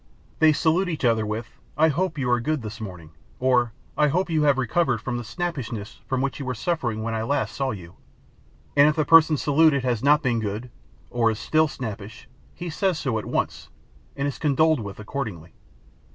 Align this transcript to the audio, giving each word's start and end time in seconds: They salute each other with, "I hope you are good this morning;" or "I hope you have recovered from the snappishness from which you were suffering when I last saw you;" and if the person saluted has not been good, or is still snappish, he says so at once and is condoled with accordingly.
They 0.39 0.51
salute 0.51 0.89
each 0.89 1.05
other 1.05 1.27
with, 1.27 1.59
"I 1.77 1.89
hope 1.89 2.17
you 2.17 2.27
are 2.31 2.39
good 2.41 2.63
this 2.63 2.81
morning;" 2.81 3.11
or 3.39 3.71
"I 3.95 4.07
hope 4.07 4.31
you 4.31 4.41
have 4.41 4.57
recovered 4.57 4.99
from 4.99 5.17
the 5.17 5.23
snappishness 5.23 6.01
from 6.07 6.21
which 6.23 6.39
you 6.39 6.45
were 6.47 6.55
suffering 6.55 7.03
when 7.03 7.13
I 7.13 7.21
last 7.21 7.53
saw 7.53 7.69
you;" 7.69 7.97
and 8.75 8.87
if 8.89 8.95
the 8.95 9.05
person 9.05 9.37
saluted 9.37 9.83
has 9.83 10.01
not 10.01 10.23
been 10.23 10.39
good, 10.39 10.71
or 11.11 11.29
is 11.29 11.37
still 11.37 11.67
snappish, 11.67 12.27
he 12.55 12.67
says 12.67 12.97
so 12.97 13.19
at 13.19 13.25
once 13.25 13.69
and 14.17 14.27
is 14.27 14.39
condoled 14.39 14.79
with 14.79 14.99
accordingly. 14.99 15.53